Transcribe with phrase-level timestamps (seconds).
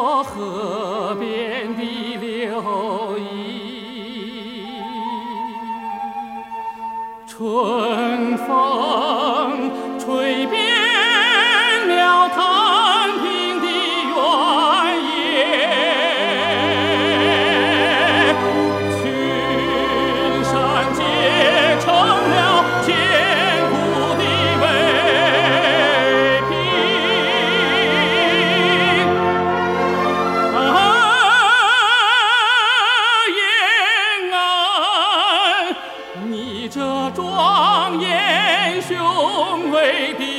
[0.00, 1.82] 我河边的
[2.18, 3.26] 柳影，
[7.26, 10.77] 春风吹遍
[37.10, 40.37] 庄严雄伟的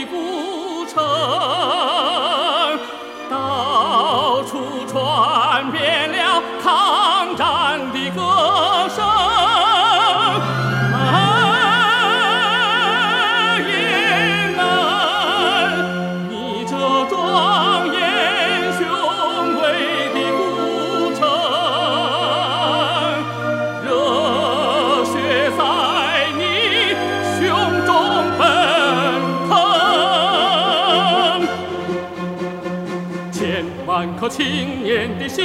[33.49, 35.43] 千万颗青年的心，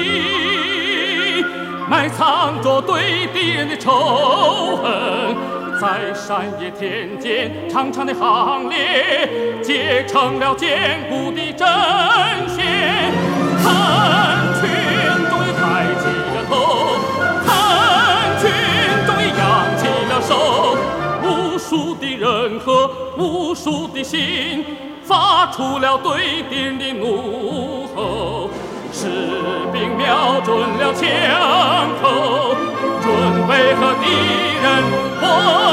[1.89, 5.35] 埋藏着对敌人的仇恨，
[5.81, 11.67] 在山野田间长长的行列，结成了坚固的阵
[12.47, 13.11] 线。
[13.63, 14.69] 看群
[15.31, 16.05] 终于抬起
[16.35, 16.53] 了头，
[17.47, 17.49] 看
[18.39, 18.53] 群
[19.07, 19.43] 终于扬
[19.79, 20.77] 起了手，
[21.23, 24.63] 无数的人和无数的心，
[25.03, 27.84] 发出了对敌人的怒。
[29.05, 29.11] 士
[29.71, 31.05] 兵瞄准了枪
[32.01, 32.57] 口，
[33.03, 33.07] 准
[33.47, 34.05] 备和敌
[34.63, 34.67] 人
[35.21, 35.64] 搏斗。